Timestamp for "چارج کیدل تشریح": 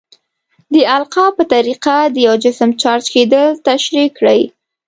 2.81-4.07